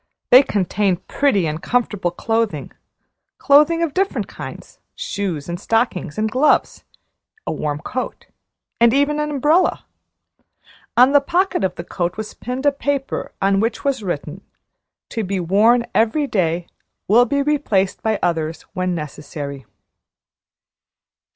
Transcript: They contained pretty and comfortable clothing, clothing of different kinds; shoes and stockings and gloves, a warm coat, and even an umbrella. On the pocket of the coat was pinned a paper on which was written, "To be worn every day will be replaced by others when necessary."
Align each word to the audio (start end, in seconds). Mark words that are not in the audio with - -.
They 0.31 0.41
contained 0.41 1.07
pretty 1.07 1.45
and 1.45 1.61
comfortable 1.61 2.09
clothing, 2.09 2.71
clothing 3.37 3.83
of 3.83 3.93
different 3.93 4.27
kinds; 4.27 4.79
shoes 4.95 5.47
and 5.47 5.59
stockings 5.59 6.17
and 6.17 6.27
gloves, 6.27 6.83
a 7.45 7.51
warm 7.51 7.77
coat, 7.81 8.25
and 8.79 8.95
even 8.95 9.19
an 9.19 9.29
umbrella. 9.29 9.85
On 10.97 11.11
the 11.11 11.21
pocket 11.21 11.63
of 11.63 11.75
the 11.75 11.83
coat 11.83 12.17
was 12.17 12.33
pinned 12.33 12.65
a 12.65 12.71
paper 12.71 13.31
on 13.43 13.59
which 13.59 13.85
was 13.85 14.01
written, 14.01 14.41
"To 15.09 15.23
be 15.23 15.39
worn 15.39 15.85
every 15.93 16.25
day 16.25 16.65
will 17.07 17.25
be 17.25 17.43
replaced 17.43 18.01
by 18.01 18.17
others 18.23 18.63
when 18.73 18.95
necessary." 18.95 19.67